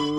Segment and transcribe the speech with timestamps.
[0.00, 0.14] Anécdotas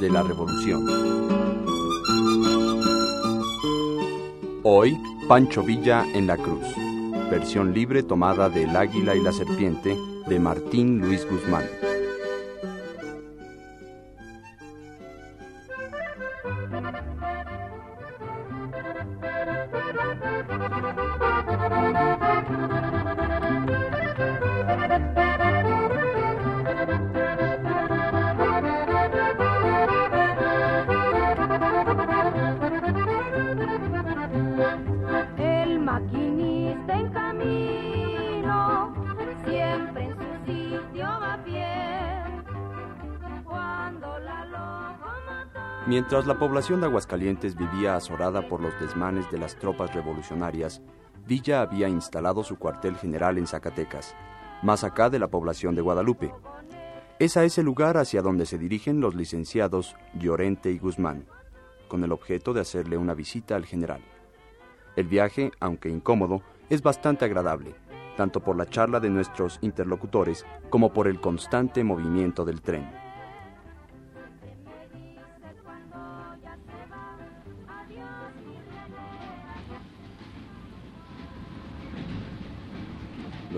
[0.00, 0.86] de la Revolución.
[4.62, 4.96] Hoy,
[5.28, 6.64] Pancho Villa en la Cruz.
[7.30, 9.94] Versión libre tomada de El Águila y la Serpiente
[10.26, 11.83] de Martín Luis Guzmán.
[45.86, 50.80] Mientras la población de Aguascalientes vivía azorada por los desmanes de las tropas revolucionarias,
[51.26, 54.16] Villa había instalado su cuartel general en Zacatecas,
[54.62, 56.32] más acá de la población de Guadalupe.
[57.18, 61.26] Es a ese lugar hacia donde se dirigen los licenciados Llorente y Guzmán,
[61.86, 64.00] con el objeto de hacerle una visita al general.
[64.96, 67.74] El viaje, aunque incómodo, es bastante agradable,
[68.16, 73.03] tanto por la charla de nuestros interlocutores como por el constante movimiento del tren.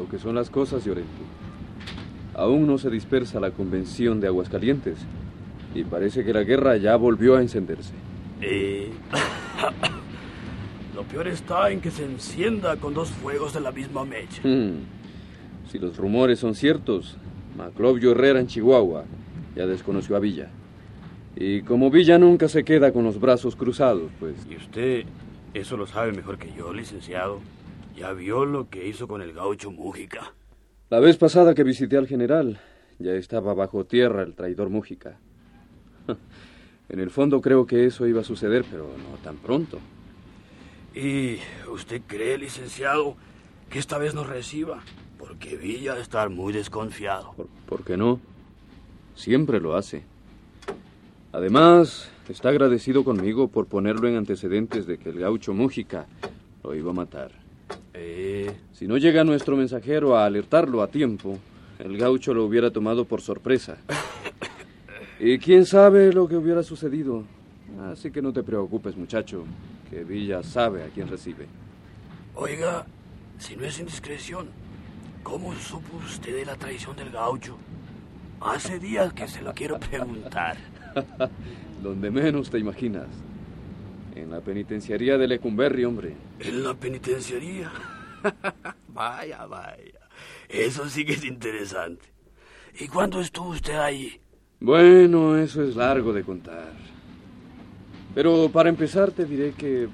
[0.07, 1.11] Lo que son las cosas, Llorente.
[2.35, 4.99] Aún no se dispersa la convención de Aguascalientes
[5.75, 7.93] y parece que la guerra ya volvió a encenderse.
[8.41, 8.89] Eh,
[10.95, 14.43] Lo peor está en que se encienda con dos fuegos de la misma mecha.
[14.45, 14.85] Hmm.
[15.73, 17.17] Si los rumores son ciertos,
[17.59, 19.07] Maclovio Herrera en Chihuahua
[19.57, 20.51] ya desconoció a Villa.
[21.35, 24.37] Y como Villa nunca se queda con los brazos cruzados, pues...
[24.49, 25.05] Y usted
[25.53, 27.41] eso lo sabe mejor que yo, licenciado.
[27.97, 30.35] Ya vio lo que hizo con el gaucho Mújica.
[30.91, 32.61] La vez pasada que visité al general,
[32.99, 35.19] ya estaba bajo tierra el traidor Mújica.
[36.89, 39.81] En el fondo creo que eso iba a suceder, pero no tan pronto.
[40.95, 43.17] ¿Y usted cree, licenciado,
[43.69, 44.85] que esta vez nos reciba?
[45.19, 47.33] Porque Villa está muy desconfiado.
[47.33, 48.21] ¿Por, por qué no?
[49.17, 50.05] Siempre lo hace.
[51.33, 56.07] Además, está agradecido conmigo por ponerlo en antecedentes de que el gaucho Mújica
[56.63, 57.46] lo iba a matar.
[57.99, 61.39] Eh, Si no llega nuestro mensajero a alertarlo a tiempo,
[61.79, 63.79] el gaucho lo hubiera tomado por sorpresa.
[65.19, 67.25] Y quién sabe lo que hubiera sucedido.
[67.91, 69.45] Así que no te preocupes, muchacho,
[69.91, 71.47] que Villa sabe a quién recibe.
[72.35, 72.85] oiga,
[73.39, 74.49] si no es indiscreción,
[75.23, 77.57] ¿cómo supo usted de la traición del gaucho?
[78.41, 80.57] Hace días que se lo quiero preguntar.
[81.83, 83.07] Donde menos te imaginas.
[84.17, 86.15] En la penitenciaría de Lecumberri, hombre.
[86.41, 87.71] ¿En la penitenciaría?
[88.89, 90.01] vaya, vaya.
[90.49, 92.07] Eso sí que es interesante.
[92.81, 94.19] ¿Y cuándo estuvo usted ahí?
[94.59, 96.73] Bueno, eso es largo de contar.
[98.15, 99.87] Pero para empezar te diré que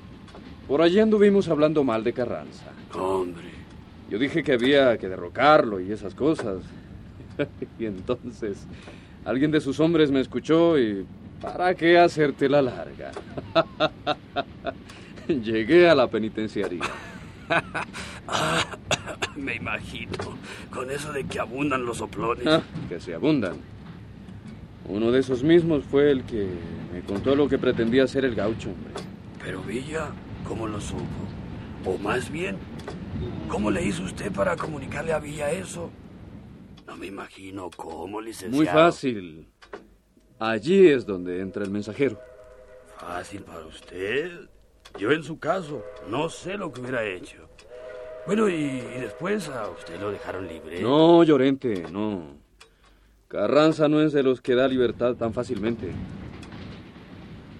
[0.68, 2.70] por allí anduvimos hablando mal de Carranza.
[2.94, 3.50] Hombre,
[4.08, 6.62] Yo dije que había que derrocarlo y esas cosas.
[7.78, 8.68] y entonces
[9.24, 11.04] alguien de sus hombres me escuchó y
[11.40, 13.10] ¿para qué hacerte la larga?
[15.28, 16.82] Llegué a la penitenciaría.
[19.36, 20.12] me imagino,
[20.70, 22.46] con eso de que abundan los soplones.
[22.46, 23.56] Ah, que se abundan.
[24.88, 26.48] Uno de esos mismos fue el que
[26.92, 28.92] me contó lo que pretendía hacer el gaucho, hombre.
[29.42, 30.08] Pero Villa,
[30.46, 31.04] ¿cómo lo supo?
[31.84, 32.56] O más bien,
[33.48, 35.90] ¿cómo le hizo usted para comunicarle a Villa eso?
[36.86, 38.56] No me imagino cómo, licenciado.
[38.56, 39.48] Muy fácil.
[40.38, 42.20] Allí es donde entra el mensajero.
[43.06, 44.30] Fácil para usted.
[44.98, 47.48] Yo en su caso no sé lo que hubiera hecho.
[48.26, 50.80] Bueno, y, y después a usted lo dejaron libre.
[50.80, 52.36] No, Llorente, no.
[53.26, 55.90] Carranza no es de los que da libertad tan fácilmente.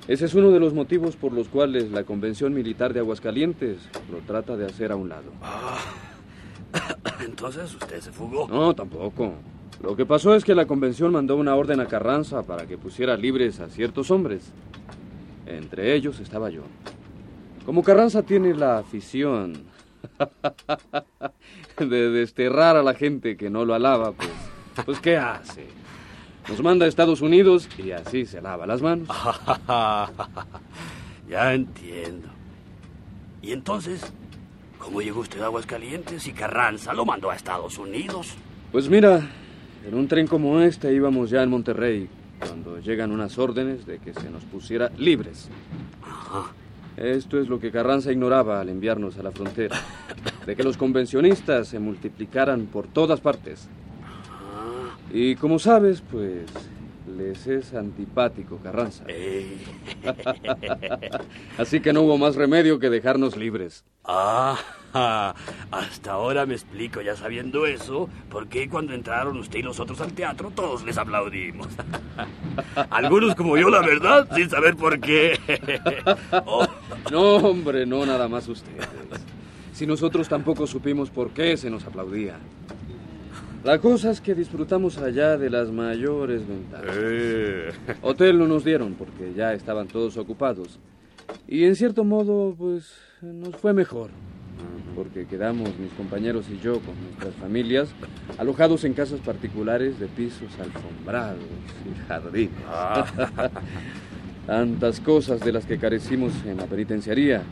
[0.07, 3.79] Ese es uno de los motivos por los cuales la Convención Militar de Aguascalientes
[4.11, 5.33] lo trata de hacer a un lado.
[5.43, 5.79] Ah,
[7.25, 8.47] entonces usted se fugó.
[8.49, 9.35] No, tampoco.
[9.83, 13.17] Lo que pasó es que la convención mandó una orden a Carranza para que pusiera
[13.17, 14.53] libres a ciertos hombres.
[15.57, 16.63] Entre ellos estaba yo.
[17.67, 19.65] Como Carranza tiene la afición
[21.79, 24.31] de desterrar a la gente que no lo alaba, pues,
[24.85, 25.67] pues ¿qué hace?
[26.49, 29.09] Nos manda a Estados Unidos y así se lava las manos.
[31.29, 32.29] ya entiendo.
[33.43, 34.13] Y entonces,
[34.79, 38.35] ¿cómo llegó usted a Aguascalientes y Carranza lo mandó a Estados Unidos?
[38.73, 39.29] Pues mira,
[39.87, 42.09] en un tren como este íbamos ya en Monterrey
[42.47, 45.49] cuando llegan unas órdenes de que se nos pusiera libres.
[46.97, 49.81] Esto es lo que Carranza ignoraba al enviarnos a la frontera,
[50.45, 53.69] de que los convencionistas se multiplicaran por todas partes.
[55.11, 56.45] Y como sabes, pues
[57.17, 59.05] les es antipático Carranza.
[61.59, 63.85] Así que no hubo más remedio que dejarnos libres.
[64.05, 64.59] Ah,
[65.71, 70.01] hasta ahora me explico, ya sabiendo eso, por qué cuando entraron usted y los otros
[70.01, 71.69] al teatro todos les aplaudimos.
[72.91, 75.39] Algunos como yo, la verdad, sin saber por qué.
[76.45, 76.67] Oh.
[77.11, 78.89] No, hombre, no nada más ustedes.
[79.73, 82.37] Si nosotros tampoco supimos por qué se nos aplaudía.
[83.65, 86.97] La cosa es que disfrutamos allá de las mayores ventajas.
[86.99, 87.73] Eh.
[88.03, 90.81] Hotel no nos dieron porque ya estaban todos ocupados.
[91.47, 94.11] Y en cierto modo, pues, nos fue mejor.
[94.95, 97.89] Porque quedamos mis compañeros y yo con nuestras familias
[98.39, 101.39] alojados en casas particulares de pisos alfombrados
[101.87, 102.51] y jardines.
[102.69, 103.05] Ah.
[104.47, 107.43] Tantas cosas de las que carecimos en la penitenciaría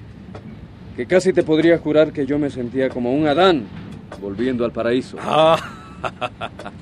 [0.96, 3.64] que casi te podría jurar que yo me sentía como un Adán
[4.20, 5.16] volviendo al paraíso.
[5.20, 5.56] Ah.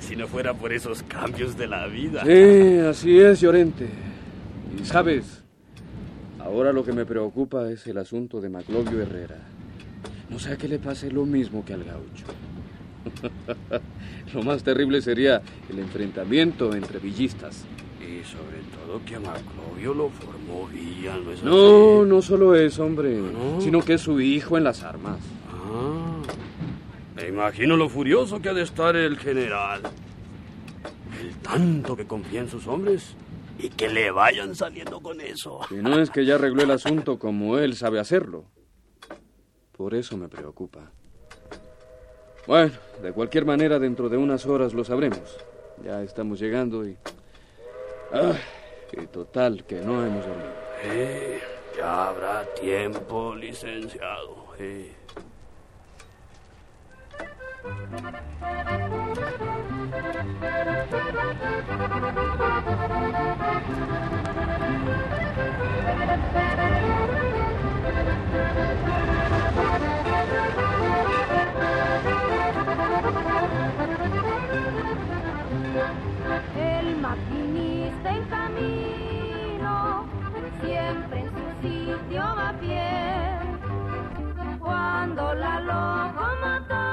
[0.00, 2.24] si no fuera por esos cambios de la vida.
[2.24, 3.88] Sí, así es, Llorente.
[4.78, 5.43] Y sabes,
[6.44, 9.38] ahora lo que me preocupa es el asunto de Maclovio Herrera.
[10.28, 12.24] No sea que le pase lo mismo que al gaucho.
[14.34, 17.64] lo más terrible sería el enfrentamiento entre villistas.
[18.00, 21.46] Y sobre todo que a Maclovio lo formó Villa, ¿no es así?
[21.46, 23.60] No, no solo eso, hombre, ¿No?
[23.60, 25.18] sino que es su hijo en las armas.
[25.50, 26.22] Ah,
[27.16, 29.82] me imagino lo furioso que ha de estar el general.
[31.20, 33.16] El tanto que confía en sus hombres
[33.58, 35.60] y que le vayan saliendo con eso.
[35.70, 38.44] Y no es que ya arregló el asunto como él sabe hacerlo.
[39.76, 40.90] Por eso me preocupa.
[42.46, 42.72] Bueno,
[43.02, 45.38] de cualquier manera, dentro de unas horas lo sabremos.
[45.82, 46.96] Ya estamos llegando y...
[48.12, 48.34] Ah,
[48.92, 50.52] y total, que no hemos dormido.
[50.84, 51.40] Eh,
[51.76, 54.46] ya habrá tiempo, licenciado.
[54.58, 54.94] eh.
[76.56, 80.06] El maquinista en camino,
[80.60, 82.82] siempre en su sitio va pie.
[84.58, 86.83] Cuando la locomotora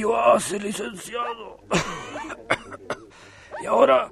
[0.00, 1.58] ¡Qué frío hace, licenciado!
[3.62, 4.10] y ahora,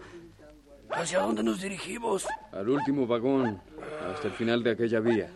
[0.90, 2.26] ¿hacia dónde nos dirigimos?
[2.52, 3.58] Al último vagón,
[4.12, 5.30] hasta el final de aquella vía.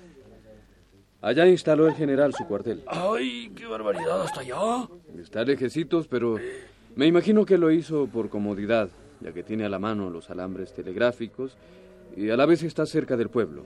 [1.22, 2.82] Allá instaló el general su cuartel.
[2.87, 4.25] ¡Ay, qué barbaridad!
[4.25, 4.87] ¿Hasta allá?
[5.19, 6.38] Está lejecitos, pero
[6.96, 8.90] me imagino que lo hizo por comodidad,
[9.22, 11.56] ya que tiene a la mano los alambres telegráficos
[12.14, 13.64] y a la vez está cerca del pueblo.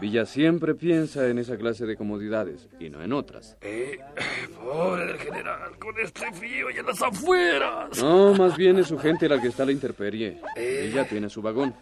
[0.00, 3.56] Villa siempre piensa en esa clase de comodidades y no en otras.
[3.60, 3.98] Eh,
[4.64, 8.00] pobre del general, con este frío y en las afueras.
[8.00, 10.40] No, más bien es su gente la que está a la intemperie.
[10.56, 11.74] Villa tiene su vagón.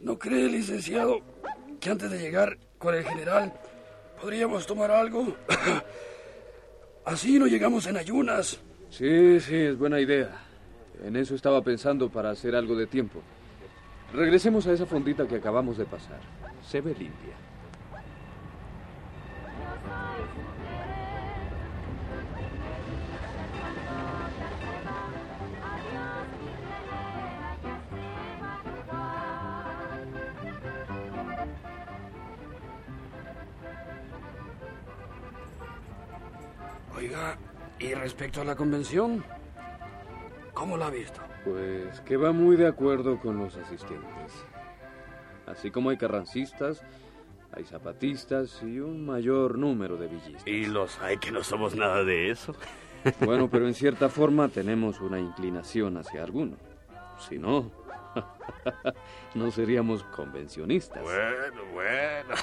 [0.00, 1.20] ¿No cree, licenciado,
[1.80, 3.52] que antes de llegar con el general
[4.20, 5.36] podríamos tomar algo?
[7.04, 8.60] Así no llegamos en ayunas.
[8.90, 10.30] Sí, sí, es buena idea.
[11.04, 13.22] En eso estaba pensando para hacer algo de tiempo.
[14.14, 16.20] Regresemos a esa fondita que acabamos de pasar.
[16.62, 17.34] Se ve limpia.
[36.96, 37.36] Oiga,
[37.80, 39.24] y respecto a la convención,
[40.52, 41.23] ¿cómo la ha visto?
[41.44, 44.32] Pues que va muy de acuerdo con los asistentes.
[45.46, 46.82] Así como hay carrancistas,
[47.52, 50.46] hay zapatistas y un mayor número de villistas.
[50.46, 52.54] Y los hay que no somos nada de eso.
[53.20, 56.56] Bueno, pero en cierta forma tenemos una inclinación hacia alguno.
[57.18, 57.70] Si no,
[59.34, 61.02] no seríamos convencionistas.
[61.02, 62.34] Bueno, bueno.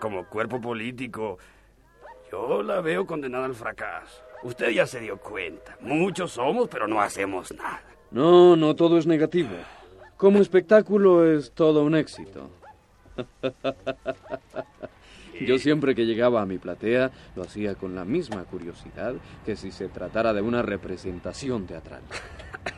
[0.00, 1.38] Como cuerpo político,
[2.32, 4.22] yo la veo condenada al fracaso.
[4.42, 5.76] Usted ya se dio cuenta.
[5.80, 7.82] Muchos somos, pero no hacemos nada.
[8.10, 9.50] No, no todo es negativo.
[10.16, 12.50] Como espectáculo es todo un éxito.
[15.40, 19.70] Yo siempre que llegaba a mi platea lo hacía con la misma curiosidad que si
[19.70, 22.02] se tratara de una representación teatral.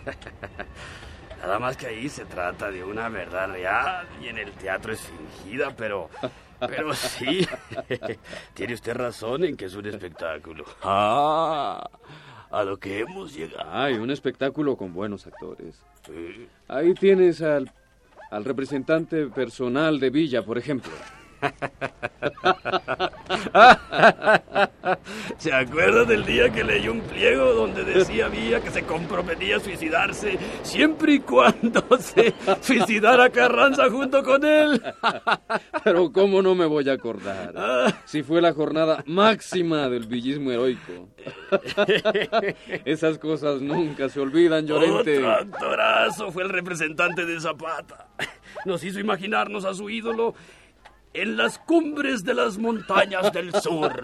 [1.40, 5.00] Nada más que ahí se trata de una verdad real y en el teatro es
[5.00, 6.10] fingida, pero...
[6.60, 7.48] Pero sí,
[8.52, 10.66] tiene usted razón en que es un espectáculo.
[10.82, 11.88] Ah,
[12.50, 13.70] a lo que hemos llegado.
[13.72, 15.80] Hay un espectáculo con buenos actores.
[16.68, 17.70] Ahí tienes al,
[18.30, 20.92] al representante personal de Villa, por ejemplo.
[25.38, 29.60] ¿Se acuerda del día que leyó un pliego donde decía Villa que se comprometía a
[29.60, 34.82] suicidarse siempre y cuando se suicidara Carranza junto con él?
[35.84, 37.54] Pero ¿cómo no me voy a acordar?
[38.04, 41.08] Si fue la jornada máxima del villismo heroico.
[42.84, 45.18] Esas cosas nunca se olvidan, Llorente.
[45.18, 48.08] Otro actorazo fue el representante de Zapata.
[48.64, 50.34] Nos hizo imaginarnos a su ídolo
[51.12, 54.02] en las cumbres de las montañas del sur.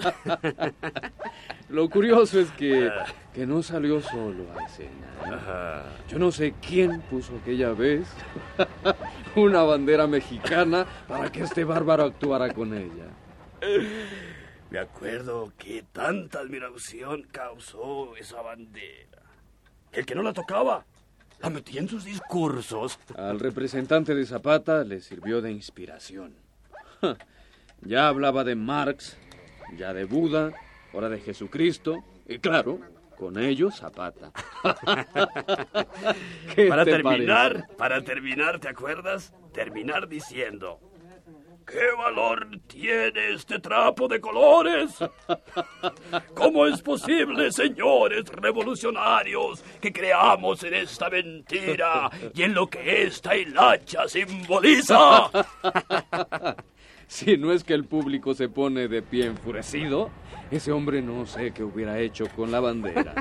[1.68, 2.90] Lo curioso es que,
[3.32, 5.84] que no salió solo a escena.
[6.08, 8.08] Yo no sé quién puso aquella vez
[9.36, 13.06] una bandera mexicana para que este bárbaro actuara con ella.
[14.70, 19.22] Me acuerdo que tanta admiración causó esa bandera.
[19.92, 20.84] El que no la tocaba,
[21.40, 22.98] la metía en sus discursos.
[23.16, 26.45] Al representante de Zapata le sirvió de inspiración.
[27.82, 29.18] Ya hablaba de Marx,
[29.76, 30.52] ya de Buda,
[30.94, 32.80] ahora de Jesucristo, y claro,
[33.18, 34.32] con ellos Zapata.
[36.54, 37.74] ¿Qué para te terminar, parece?
[37.76, 39.32] para terminar, ¿te acuerdas?
[39.52, 40.80] Terminar diciendo,
[41.66, 44.94] ¿qué valor tiene este trapo de colores?
[46.34, 53.36] ¿Cómo es posible, señores revolucionarios, que creamos en esta mentira y en lo que esta
[53.36, 55.30] hilacha simboliza?
[57.08, 60.10] Si no es que el público se pone de pie enfurecido,
[60.50, 63.14] ese hombre no sé qué hubiera hecho con la bandera.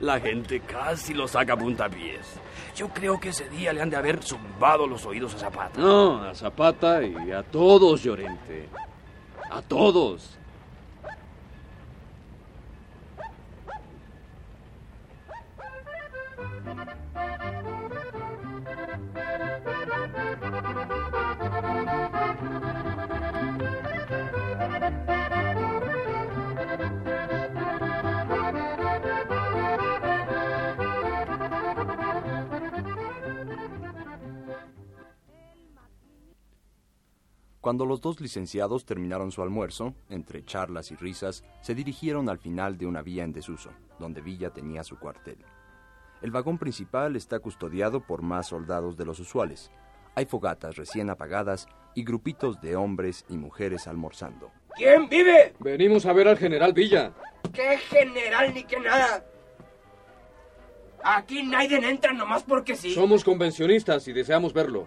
[0.00, 2.40] La gente casi lo saca a puntapiés.
[2.74, 5.80] Yo creo que ese día le han de haber zumbado los oídos a Zapata.
[5.80, 8.68] No, a Zapata y a todos, Llorente.
[9.50, 10.36] A todos.
[37.64, 42.76] Cuando los dos licenciados terminaron su almuerzo, entre charlas y risas, se dirigieron al final
[42.76, 45.38] de una vía en desuso, donde Villa tenía su cuartel.
[46.20, 49.70] El vagón principal está custodiado por más soldados de los usuales.
[50.14, 54.50] Hay fogatas recién apagadas y grupitos de hombres y mujeres almorzando.
[54.76, 55.54] ¿Quién vive?
[55.58, 57.14] Venimos a ver al general Villa.
[57.50, 59.24] ¿Qué general ni qué nada?
[61.02, 62.92] Aquí nadie entra nomás porque sí.
[62.92, 64.86] Somos convencionistas y deseamos verlo.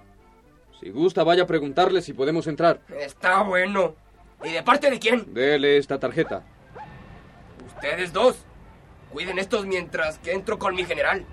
[0.79, 2.81] Si gusta, vaya a preguntarle si podemos entrar.
[2.89, 3.95] Está bueno.
[4.43, 5.33] ¿Y de parte de quién?
[5.33, 6.43] Dele esta tarjeta.
[7.67, 8.45] Ustedes dos.
[9.11, 11.25] Cuiden estos mientras que entro con mi general.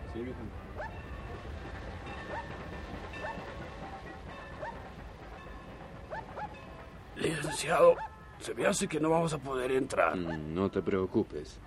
[7.17, 7.95] Licenciado,
[8.41, 10.17] se me hace que no vamos a poder entrar.
[10.17, 11.59] Mm, No te preocupes.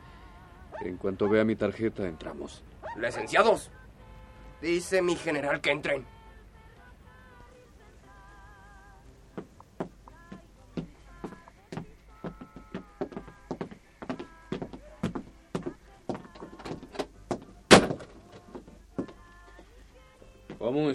[0.82, 2.64] En cuanto vea mi tarjeta, entramos.
[2.98, 3.72] Licenciados.
[4.62, 6.06] Dice mi general que entren.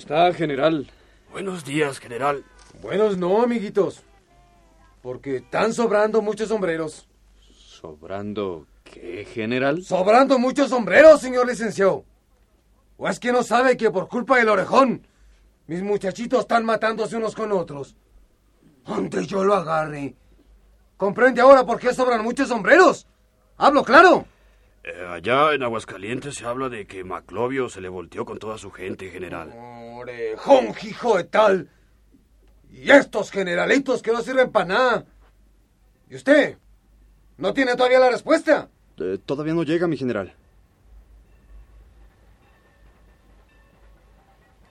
[0.03, 0.91] Está, general?
[1.31, 2.45] Buenos días, general.
[2.81, 4.03] Buenos no, amiguitos.
[5.01, 7.09] Porque están sobrando muchos sombreros.
[7.53, 9.83] ¿Sobrando qué, general?
[9.83, 12.05] ¡Sobrando muchos sombreros, señor licenciado!
[12.97, 15.07] ¿O es que no sabe que por culpa del orejón,
[15.69, 17.95] mis muchachitos están matándose unos con otros?
[18.85, 20.17] Donde yo lo agarre.
[20.97, 23.07] ¿Comprende ahora por qué sobran muchos sombreros?
[23.57, 24.27] ¡Hablo claro!
[24.85, 28.73] Eh, allá en Aguascalientes se habla de que Maclovio se le volteó con toda su
[28.73, 29.53] gente, general.
[30.03, 31.71] Orejón, hijo de tal.
[32.71, 35.05] Y estos generalitos que no sirven para nada.
[36.09, 36.59] ¿Y usted?
[37.39, 38.69] ¿No tiene todavía la respuesta?
[38.99, 40.35] Eh, todavía no llega, mi general.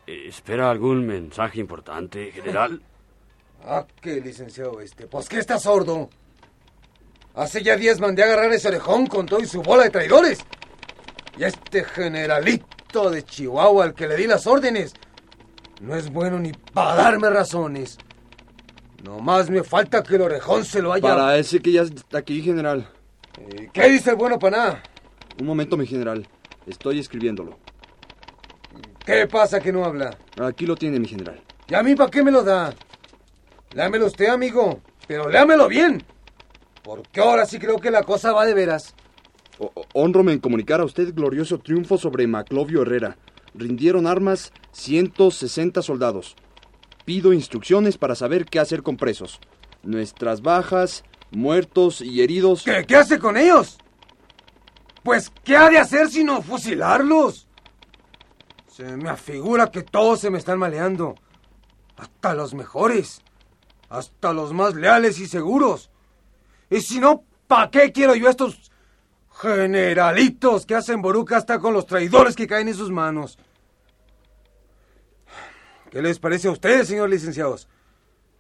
[0.07, 2.81] Eh, ¿Espera algún mensaje importante, general?
[3.63, 5.05] Ah, qué licenciado este.
[5.05, 6.09] Pues que está sordo.
[7.35, 10.39] Hace ya días mandé a agarrar ese orejón con todo y su bola de traidores.
[11.38, 14.95] Y este generalito de Chihuahua al que le di las órdenes
[15.81, 17.97] no es bueno ni para darme razones.
[19.03, 21.01] Nomás me falta que el orejón se lo haya...
[21.01, 22.88] Para ese que ya está aquí, general.
[23.39, 24.83] Eh, ¿Qué dice el bueno paná?
[25.39, 26.27] Un momento, mi general.
[26.67, 27.57] Estoy escribiéndolo.
[29.05, 30.15] ¿Qué pasa que no habla?
[30.39, 31.41] Aquí lo tiene, mi general.
[31.67, 32.73] ¿Y a mí para qué me lo da?
[33.73, 36.03] Léamelo usted, amigo, pero léamelo bien.
[36.83, 38.93] Porque ahora sí creo que la cosa va de veras.
[39.57, 43.17] O- honrome en comunicar a usted glorioso triunfo sobre Maclovio Herrera.
[43.53, 46.36] Rindieron armas 160 soldados.
[47.05, 49.39] Pido instrucciones para saber qué hacer con presos.
[49.84, 52.63] Nuestras bajas, muertos y heridos.
[52.63, 53.77] ¿Qué, qué hace con ellos?
[55.03, 57.48] Pues, ¿qué ha de hacer sino fusilarlos?
[58.67, 61.15] Se me afigura que todos se me están maleando.
[61.98, 63.22] Hasta los mejores.
[63.89, 65.89] Hasta los más leales y seguros.
[66.70, 68.71] Y si no, ¿pa' qué quiero yo estos
[69.41, 73.39] generalitos que hacen boruca hasta con los traidores que caen en sus manos?
[75.89, 77.67] ¿Qué les parece a ustedes, señores licenciados?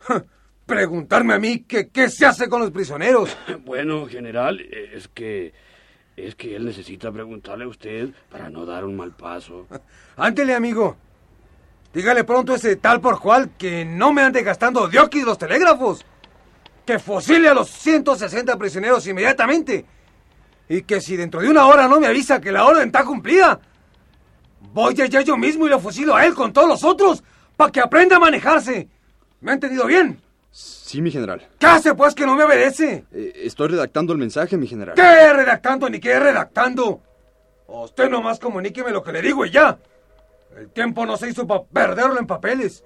[0.65, 3.35] Preguntarme a mí que qué se hace con los prisioneros.
[3.65, 5.53] Bueno, general, es que...
[6.17, 9.65] Es que él necesita preguntarle a usted para no dar un mal paso.
[10.17, 10.97] Ántele, amigo.
[11.93, 16.05] Dígale pronto a ese tal por cual que no me ande gastando diokis los telégrafos.
[16.85, 19.85] Que fusile a los 160 prisioneros inmediatamente.
[20.71, 23.59] Y que si dentro de una hora no me avisa que la orden está cumplida,
[24.71, 27.21] voy allá yo mismo y lo fusilo a él con todos los otros
[27.57, 28.87] para que aprenda a manejarse.
[29.41, 30.21] ¿Me ha entendido bien?
[30.49, 31.45] Sí, mi general.
[31.59, 33.03] ¿Qué hace pues que no me obedece?
[33.11, 34.95] Eh, estoy redactando el mensaje, mi general.
[34.95, 37.01] ¿Qué redactando ni qué redactando?
[37.67, 39.77] Usted nomás comuníqueme lo que le digo y ya.
[40.55, 42.85] El tiempo no se hizo para perderlo en papeles.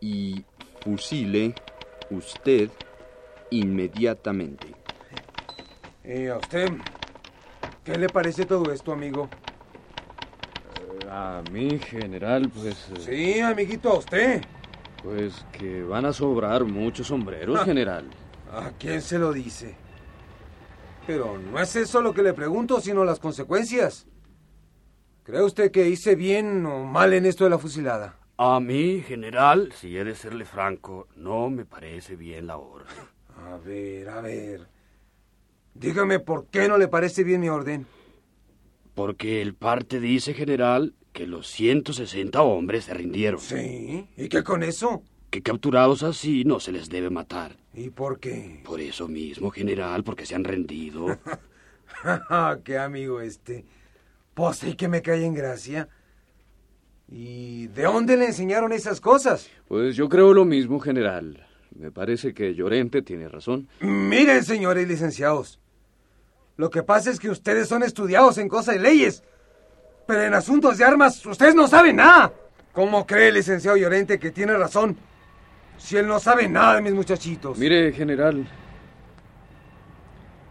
[0.00, 0.44] Y
[0.84, 1.52] fusile
[2.10, 2.70] usted
[3.50, 4.83] inmediatamente.
[6.04, 6.68] ¿Y a usted?
[7.82, 9.28] ¿Qué le parece todo esto, amigo?
[11.10, 12.90] A mí, general, pues...
[12.90, 13.00] eh,
[13.34, 14.42] Sí, amiguito, a usted.
[15.02, 17.64] Pues que van a sobrar muchos sombreros, Ah.
[17.64, 18.08] general.
[18.50, 19.76] ¿A quién se lo dice?
[21.06, 24.06] Pero no es eso lo que le pregunto, sino las consecuencias.
[25.24, 28.16] ¿Cree usted que hice bien o mal en esto de la fusilada?
[28.36, 32.86] A mí, general, si he de serle franco, no me parece bien la orden.
[33.52, 34.66] A ver, a ver.
[35.74, 37.86] Dígame por qué no le parece bien mi orden.
[38.94, 43.40] Porque el parte dice, general, que los 160 hombres se rindieron.
[43.40, 45.02] Sí, ¿y qué con eso?
[45.30, 47.56] Que capturados así no se les debe matar.
[47.72, 48.60] ¿Y por qué?
[48.64, 51.18] Por eso mismo, general, porque se han rendido.
[52.64, 53.64] qué amigo este.
[54.34, 55.88] Pues sí que me cae en gracia.
[57.08, 59.50] ¿Y de dónde le enseñaron esas cosas?
[59.66, 61.46] Pues yo creo lo mismo, general.
[61.76, 63.68] Me parece que Llorente tiene razón.
[63.80, 65.60] Miren, señores licenciados.
[66.56, 69.22] Lo que pasa es que ustedes son estudiados en cosas de leyes.
[70.06, 72.32] Pero en asuntos de armas, ustedes no saben nada.
[72.72, 74.96] ¿Cómo cree el licenciado Llorente que tiene razón?
[75.78, 77.58] Si él no sabe nada de mis muchachitos.
[77.58, 78.46] Mire, general.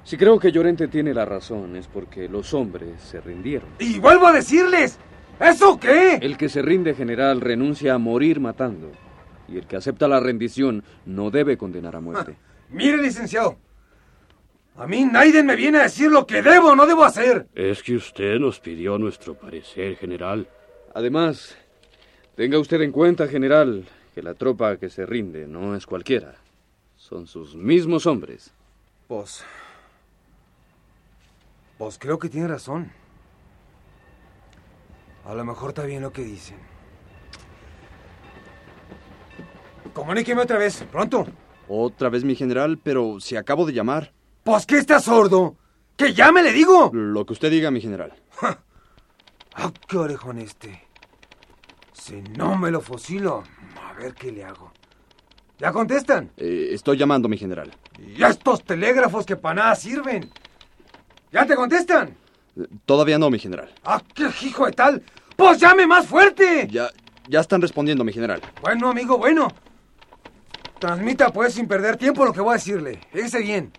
[0.03, 3.69] Si creo que Llorente tiene la razón es porque los hombres se rindieron.
[3.79, 4.99] Y vuelvo a decirles.
[5.39, 6.15] ¿Eso qué?
[6.15, 8.91] El que se rinde, general, renuncia a morir matando.
[9.47, 12.35] Y el que acepta la rendición no debe condenar a muerte.
[12.69, 13.57] Mire, licenciado.
[14.75, 17.47] A mí nadie me viene a decir lo que debo o no debo hacer.
[17.53, 20.47] es que usted nos pidió nuestro parecer, general.
[20.95, 21.55] Además,
[22.35, 26.35] tenga usted en cuenta, general, que la tropa que se rinde no es cualquiera.
[26.95, 28.51] Son sus mismos hombres.
[29.07, 29.43] Pues.
[31.77, 32.91] Pues creo que tiene razón.
[35.25, 36.57] A lo mejor está bien lo que dicen.
[39.93, 41.27] Comuníqueme otra vez, pronto.
[41.67, 44.11] Otra vez, mi general, pero si acabo de llamar.
[44.43, 45.55] Pues que está sordo.
[45.95, 46.89] Que llame, le digo.
[46.93, 48.13] Lo que usted diga, mi general.
[49.55, 50.87] Ah, qué orejón este.
[51.93, 53.43] Si no me lo fusilo,
[53.81, 54.71] a ver qué le hago.
[55.59, 56.31] ¿Ya contestan?
[56.37, 57.71] Eh, estoy llamando, mi general.
[57.99, 60.29] Y estos telégrafos que para nada sirven.
[61.31, 62.17] ¿Ya te contestan?
[62.57, 63.71] Eh, Todavía no, mi general.
[63.85, 65.03] ¡Ah, qué hijo de tal!
[65.37, 66.67] ¡Pues llame más fuerte!
[66.69, 66.89] Ya,
[67.27, 68.41] ya están respondiendo, mi general.
[68.61, 69.47] Bueno, amigo, bueno.
[70.79, 72.99] Transmita, pues, sin perder tiempo lo que voy a decirle.
[73.11, 73.71] Fíjese bien.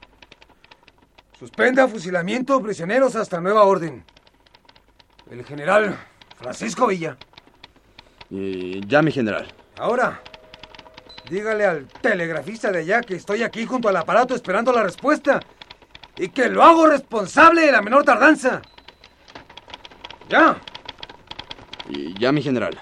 [1.45, 4.03] Suspenda fusilamiento prisioneros hasta nueva orden.
[5.31, 5.95] El general
[6.39, 7.19] Francisco Villa.
[8.31, 9.47] Eh, ya, mi general.
[9.77, 10.23] Ahora,
[11.29, 15.39] dígale al telegrafista de allá que estoy aquí junto al aparato esperando la respuesta.
[16.17, 18.63] Y que lo hago responsable de la menor tardanza.
[20.31, 20.57] Ya.
[21.91, 22.75] Y ya, mi general.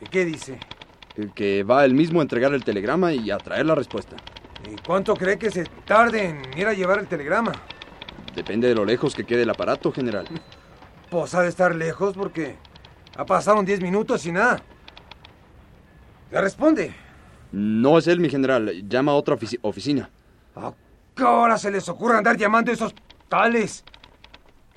[0.00, 0.58] ¿Y qué dice?
[1.16, 4.16] Eh, Que va él mismo a entregar el telegrama y a traer la respuesta.
[4.68, 7.52] ¿Y cuánto cree que se tarde en ir a llevar el telegrama?
[8.36, 10.26] Depende de lo lejos que quede el aparato, general.
[11.10, 12.56] Pues ha de estar lejos porque
[13.16, 14.62] ha pasado 10 minutos y nada.
[16.30, 16.94] Le responde.
[17.52, 18.86] No es él, mi general.
[18.88, 20.10] Llama a otra ofici- oficina.
[20.54, 20.72] ¿A
[21.14, 22.94] qué hora se les ocurre andar llamando a esos
[23.28, 23.82] tales?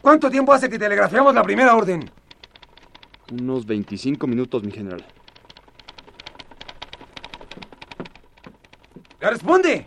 [0.01, 2.09] ¿Cuánto tiempo hace que telegrafiamos la primera orden?
[3.33, 5.05] Unos 25 minutos, mi general.
[9.19, 9.85] Le responde.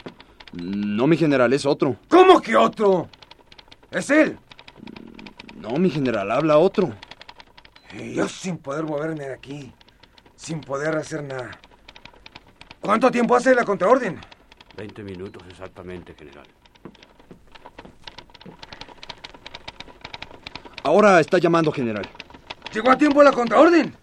[0.52, 1.96] No, mi general, es otro.
[2.08, 3.08] ¿Cómo que otro?
[3.92, 4.38] Es él.
[5.57, 6.92] No, mi general, habla otro.
[7.92, 9.72] Y yo sin poder moverme de aquí,
[10.35, 11.50] sin poder hacer nada.
[12.81, 14.18] ¿Cuánto tiempo hace la contraorden?
[14.76, 16.46] Veinte minutos exactamente, general.
[20.83, 22.09] Ahora está llamando, general.
[22.72, 23.94] ¿Llegó a tiempo la contraorden?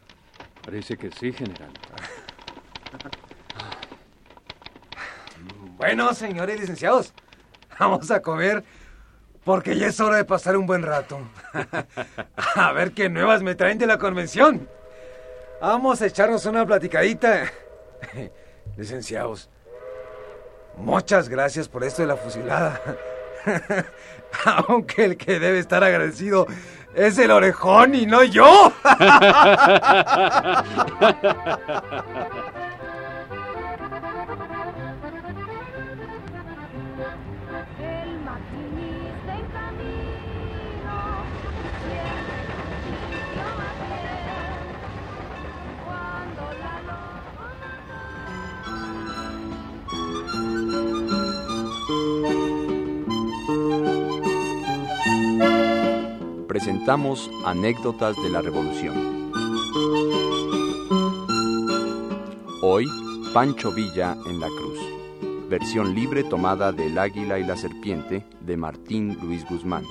[0.63, 1.71] Parece que sí, general.
[5.77, 7.13] Bueno, señores licenciados,
[7.79, 8.65] vamos a comer
[9.43, 11.19] porque ya es hora de pasar un buen rato.
[12.55, 14.67] a ver qué nuevas me traen de la convención.
[15.61, 17.51] Vamos a echarnos una platicadita.
[18.77, 19.49] licenciados,
[20.77, 22.81] muchas gracias por esto de la fusilada.
[24.67, 26.47] Aunque el que debe estar agradecido
[26.95, 28.73] es el orejón y no yo.
[56.89, 59.31] Presentamos anécdotas de la Revolución.
[62.63, 62.87] Hoy,
[63.31, 64.79] Pancho Villa en la Cruz.
[65.47, 69.83] Versión libre tomada del Águila y la Serpiente de Martín Luis Guzmán.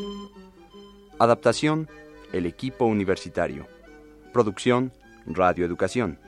[1.20, 1.88] Adaptación,
[2.32, 3.68] El equipo universitario.
[4.32, 4.90] Producción,
[5.24, 6.18] Radio Educación.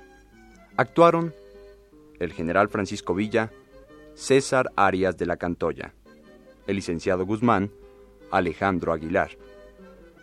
[0.77, 1.35] Actuaron
[2.21, 3.51] el general Francisco Villa,
[4.15, 5.95] César Arias de la Cantoya,
[6.69, 7.73] el licenciado Guzmán,
[8.31, 9.31] Alejandro Aguilar,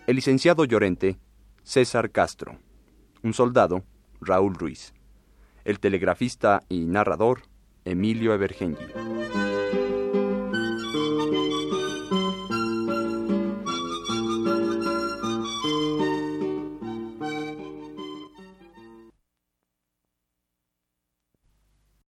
[0.07, 1.17] el licenciado Llorente,
[1.63, 2.57] César Castro,
[3.23, 3.83] un soldado,
[4.21, 4.93] Raúl Ruiz,
[5.65, 7.41] el telegrafista y narrador,
[7.83, 8.85] Emilio Evergengi.